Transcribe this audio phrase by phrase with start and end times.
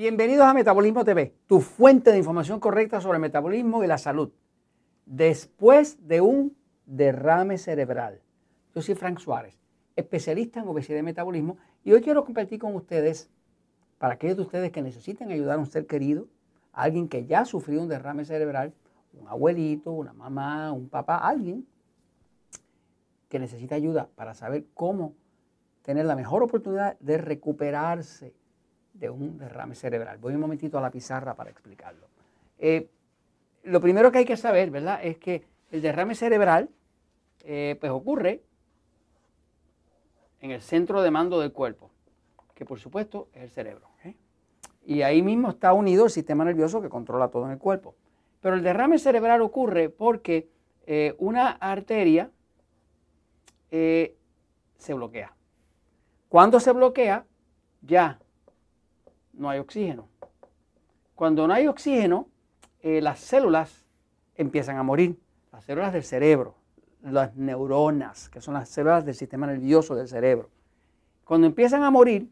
[0.00, 4.30] Bienvenidos a Metabolismo TV, tu fuente de información correcta sobre el metabolismo y la salud.
[5.04, 8.22] Después de un derrame cerebral.
[8.74, 9.60] Yo soy Frank Suárez,
[9.96, 13.28] especialista en obesidad y metabolismo, y hoy quiero compartir con ustedes,
[13.98, 16.28] para aquellos de ustedes que necesiten ayudar a un ser querido,
[16.72, 18.72] a alguien que ya ha sufrido un derrame cerebral,
[19.12, 21.66] un abuelito, una mamá, un papá, alguien
[23.28, 25.12] que necesita ayuda para saber cómo
[25.82, 28.39] tener la mejor oportunidad de recuperarse
[28.92, 30.18] de un derrame cerebral.
[30.18, 32.06] Voy un momentito a la pizarra para explicarlo.
[32.58, 32.88] Eh,
[33.64, 36.68] lo primero que hay que saber, ¿verdad?, es que el derrame cerebral,
[37.44, 38.42] eh, pues ocurre
[40.40, 41.90] en el centro de mando del cuerpo,
[42.54, 43.88] que por supuesto es el cerebro.
[44.04, 44.14] ¿eh?
[44.84, 47.94] Y ahí mismo está unido el sistema nervioso que controla todo en el cuerpo.
[48.40, 50.48] Pero el derrame cerebral ocurre porque
[51.18, 52.30] una arteria
[53.70, 55.36] se bloquea.
[56.28, 57.26] Cuando se bloquea,
[57.82, 58.18] ya
[59.40, 60.06] no hay oxígeno.
[61.14, 62.28] Cuando no hay oxígeno,
[62.82, 63.86] eh, las células
[64.36, 65.18] empiezan a morir.
[65.50, 66.54] Las células del cerebro,
[67.02, 70.50] las neuronas, que son las células del sistema nervioso del cerebro.
[71.24, 72.28] Cuando empiezan a morir,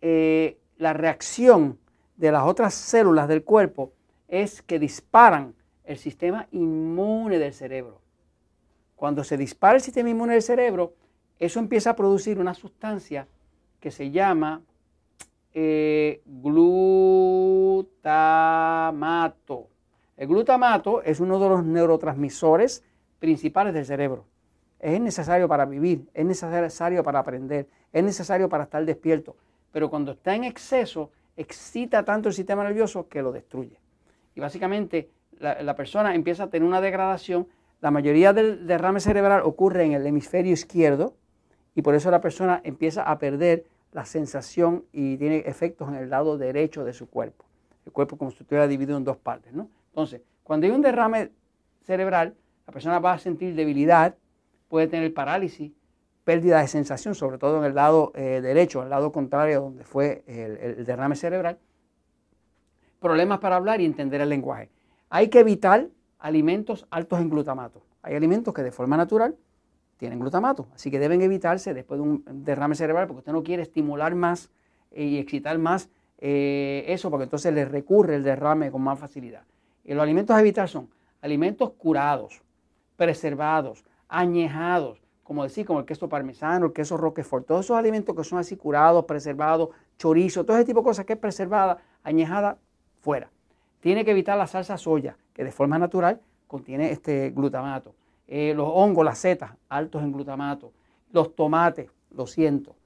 [0.00, 1.78] eh, la reacción
[2.16, 3.92] de las otras células del cuerpo
[4.26, 5.54] es que disparan
[5.84, 8.00] el sistema inmune del cerebro.
[8.96, 10.94] Cuando se dispara el sistema inmune del cerebro,
[11.38, 13.28] eso empieza a producir una sustancia
[13.80, 14.62] que se llama
[16.26, 16.88] glutamato.
[20.16, 22.84] El glutamato es uno de los neurotransmisores
[23.18, 24.24] principales del cerebro.
[24.80, 29.36] Es necesario para vivir, es necesario para aprender, es necesario para estar despierto.
[29.72, 33.78] Pero cuando está en exceso, excita tanto el sistema nervioso que lo destruye.
[34.34, 37.46] Y básicamente la persona empieza a tener una degradación.
[37.80, 41.14] La mayoría del derrame cerebral ocurre en el hemisferio izquierdo
[41.74, 46.10] y por eso la persona empieza a perder la sensación y tiene efectos en el
[46.10, 47.44] lado derecho de su cuerpo.
[47.86, 49.52] El cuerpo como si estuviera dividido en dos partes.
[49.52, 49.68] ¿no?
[49.90, 51.30] Entonces, cuando hay un derrame
[51.82, 52.34] cerebral,
[52.66, 54.14] la persona va a sentir debilidad,
[54.68, 55.72] puede tener parálisis,
[56.24, 60.22] pérdida de sensación, sobre todo en el lado eh, derecho, el lado contrario donde fue
[60.26, 61.58] el, derrame cerebral,
[63.00, 64.68] problemas para hablar y entender el lenguaje.
[65.08, 65.88] Hay que evitar
[66.18, 67.82] alimentos altos en glutamato.
[68.02, 69.36] Hay alimentos que de forma natural
[69.98, 70.68] tienen glutamato.
[70.74, 74.50] Así que deben evitarse después de un derrame cerebral porque usted no quiere estimular más
[74.92, 79.42] eh, y excitar más eh, eso porque entonces le recurre el derrame con más facilidad.
[79.84, 80.88] Y los alimentos a evitar son
[81.20, 82.42] alimentos curados,
[82.96, 88.24] preservados, añejados, como decir, como el queso parmesano, el queso roquefort, todos esos alimentos que
[88.24, 92.56] son así curados, preservados, chorizo, todo ese tipo de cosas que es preservada, añejada,
[93.00, 93.30] fuera.
[93.80, 97.94] Tiene que evitar la salsa soya, que de forma natural contiene este glutamato.
[98.28, 100.72] Eh, los hongos, las setas, altos en glutamato,
[101.12, 102.76] los tomates, lo siento,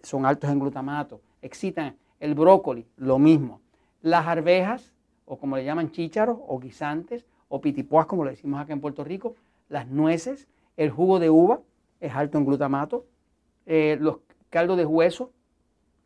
[0.00, 3.60] son altos en glutamato, excitan el brócoli, lo mismo.
[4.00, 4.92] Las arvejas,
[5.24, 9.02] o como le llaman chícharos, o guisantes, o pitipuas, como le decimos acá en Puerto
[9.02, 9.34] Rico,
[9.68, 10.46] las nueces,
[10.76, 11.60] el jugo de uva
[12.00, 13.04] es alto en glutamato,
[13.66, 14.18] eh, los
[14.50, 15.32] caldos de hueso,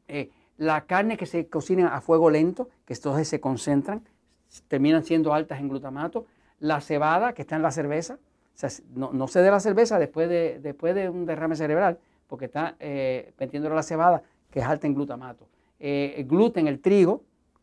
[0.09, 4.03] eh, la carne que se cocina a fuego lento, que entonces se concentran,
[4.69, 6.27] terminan siendo altas en glutamato,
[6.61, 8.19] la cebada que está en la cerveza,
[8.94, 12.77] no, no, se dé la cerveza después de, después de un derrame cerebral, porque está
[12.81, 15.47] eh, la cebada, que es alta en glutamato.
[15.78, 17.22] Eh, el gluten, el trigo,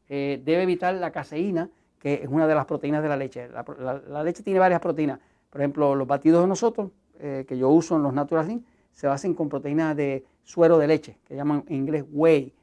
[0.10, 3.50] eh, debe evitar la caseína, que es una de las proteínas de la leche.
[3.50, 5.20] La, leche tiene varias proteínas.
[5.50, 8.62] Por ejemplo, los batidos de nosotros, eh, que yo uso en los Natural
[8.92, 12.54] se basan con proteínas de suero de leche, que llaman en inglés whey,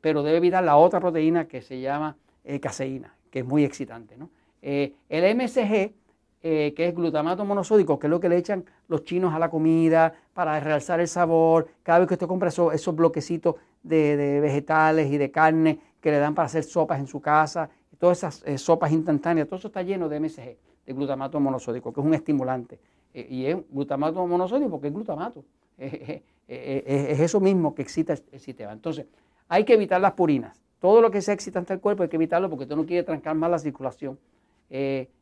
[0.00, 2.16] pero debe evitar la otra proteína que se llama
[2.60, 4.16] caseína, que es muy excitante.
[4.62, 5.92] el MSG
[6.40, 9.50] eh, que es glutamato monosódico, que es lo que le echan los chinos a la
[9.50, 11.66] comida para realzar el sabor.
[11.82, 16.36] Cada vez que usted compra esos, bloquecitos de, vegetales y de carne que le dan
[16.36, 17.68] para hacer sopas en su casa,
[17.98, 20.56] todas esas eh, sopas instantáneas, todo eso está lleno de MSG,
[20.86, 22.78] de glutamato monosódico, que es un estimulante.
[23.14, 25.44] Eh, y es glutamato monosódico porque es glutamato.
[25.76, 28.72] es eso mismo que excita el, sistema.
[28.72, 29.06] Entonces,
[29.48, 30.62] hay que evitar las purinas.
[30.78, 33.34] Todo lo que sea excitante al cuerpo hay que evitarlo porque usted no quiere trancar
[33.34, 34.16] más la circulación.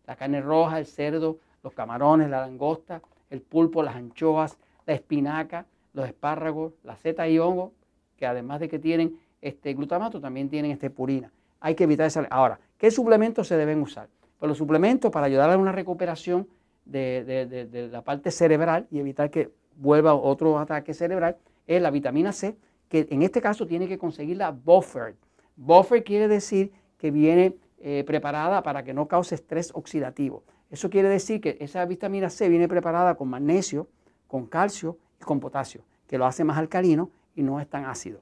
[0.07, 5.67] La carne roja, el cerdo, los camarones, la langosta, el pulpo, las anchoas, la espinaca,
[5.93, 7.73] los espárragos, la seta y hongo,
[8.17, 11.33] que además de que tienen este glutamato, también tienen este purina.
[11.61, 12.27] Hay que evitar esa.
[12.31, 14.09] Ahora, ¿qué suplementos se deben usar?
[14.39, 16.47] Pues los suplementos para ayudar a una recuperación
[16.85, 21.37] de, la parte cerebral y evitar que vuelva otro ataque cerebral
[21.67, 22.57] es la vitamina C,
[22.89, 25.17] que en este caso tiene que conseguir la buffer.
[25.57, 30.45] Buffer quiere decir que viene eh, preparada para que no cause estrés oxidativo.
[30.71, 33.89] Eso quiere decir que esa vitamina C viene preparada con magnesio,
[34.27, 38.21] con calcio y con potasio, que lo hace más alcalino y no es tan ácido.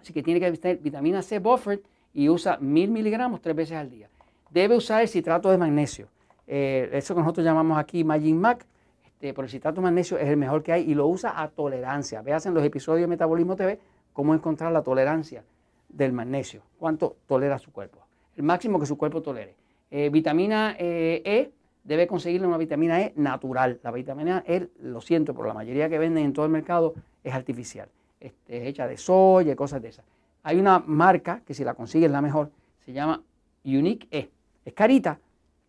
[0.00, 1.82] Así que tiene que tener vitamina C buffer
[2.12, 4.08] y usa mil miligramos tres veces al día.
[4.50, 6.08] Debe usar el citrato de magnesio.
[6.46, 8.66] Eh, eso que nosotros llamamos aquí Magic Mac,
[9.04, 11.48] este, pero el citrato de magnesio es el mejor que hay y lo usa a
[11.48, 12.22] tolerancia.
[12.22, 13.80] Veas en los episodios de Metabolismo TV
[14.12, 15.44] cómo encontrar la tolerancia
[15.88, 18.05] del magnesio, cuánto tolera su cuerpo,
[18.36, 19.54] el máximo que su cuerpo tolere.
[19.90, 21.50] Eh, vitamina eh, E,
[21.84, 23.80] debe conseguirle una vitamina E natural.
[23.82, 27.32] La vitamina E, lo siento, pero la mayoría que venden en todo el mercado es
[27.32, 27.88] artificial.
[28.20, 30.04] Este, es hecha de soya y cosas de esas.
[30.42, 32.50] Hay una marca que si la consigues la mejor,
[32.84, 33.22] se llama
[33.64, 34.30] Unique E.
[34.64, 35.18] Es carita,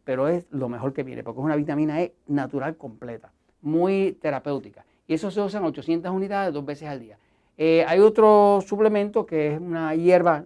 [0.04, 3.32] pero es lo mejor que viene, porque es una vitamina E natural completa,
[3.62, 4.86] muy terapéutica.
[5.08, 7.18] Y eso se usa en 800 unidades dos veces al día.
[7.58, 10.46] Eh, hay otro suplemento que es una hierba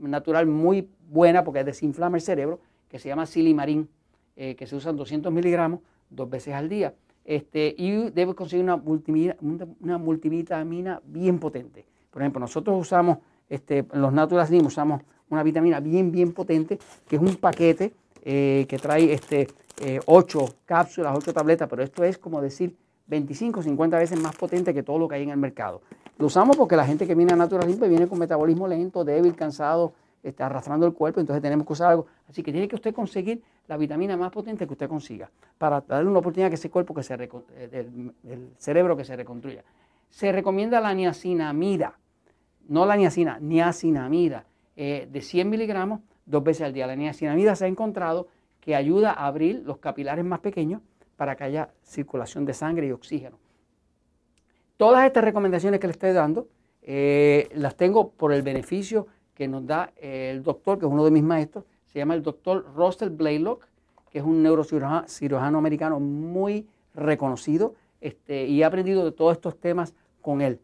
[0.00, 3.88] natural muy buena porque desinflama el cerebro, que se llama silimarín,
[4.36, 5.80] eh, que se usan 200 miligramos
[6.10, 6.94] dos veces al día.
[7.24, 11.84] Este, y debe conseguir una multivitamina, bien potente.
[12.10, 13.18] Por ejemplo, nosotros usamos,
[13.48, 17.92] este, los Natural usamos una vitamina bien, bien potente, que es un paquete
[18.22, 19.48] eh, que trae este,
[20.06, 22.76] 8 cápsulas, 8 tabletas, pero esto es como decir
[23.08, 25.82] 25, 50 veces más potente que todo lo que hay en el mercado.
[26.18, 29.04] Lo usamos porque la gente que viene a Natural Slim pues, viene con metabolismo lento,
[29.04, 29.92] débil, cansado,
[30.30, 32.06] está arrastrando el cuerpo, entonces tenemos que usar algo.
[32.28, 36.08] Así que tiene que usted conseguir la vitamina más potente que usted consiga para darle
[36.10, 37.88] una oportunidad a que ese cuerpo, que se eh,
[38.24, 39.64] el, cerebro que se reconstruya.
[40.10, 41.98] Se recomienda la niacinamida,
[42.68, 44.46] no la niacina, niacinamida,
[44.76, 46.86] eh, de 100 miligramos dos veces al día.
[46.86, 48.28] La niacinamida se ha encontrado
[48.60, 50.82] que ayuda a abrir los capilares más pequeños
[51.16, 53.38] para que haya circulación de sangre y oxígeno.
[54.76, 56.48] Todas estas recomendaciones que le estoy dando
[56.82, 61.10] eh, las tengo por el beneficio que nos da el doctor, que es uno de
[61.12, 63.66] mis maestros, se llama el doctor Russell Blaylock,
[64.10, 69.94] que es un neurocirujano americano muy reconocido este, y he aprendido de todos estos temas
[70.22, 70.58] con él.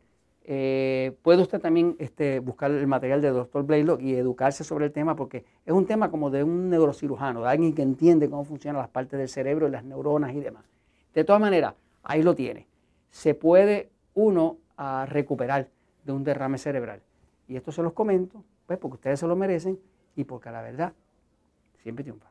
[0.44, 4.92] Eh, puede usted también este, buscar el material del doctor Blaylock y educarse sobre el
[4.92, 8.80] tema porque es un tema como de un neurocirujano, de alguien que entiende cómo funcionan
[8.80, 10.64] las partes del cerebro y las neuronas y demás.
[11.14, 12.66] De todas maneras, ahí lo tiene.
[13.10, 15.68] Se puede uno a recuperar
[16.04, 17.02] de un derrame cerebral.
[17.46, 19.78] Y esto se los comento, pues porque ustedes se lo merecen
[20.14, 20.92] y porque la verdad
[21.82, 22.30] siempre triunfa.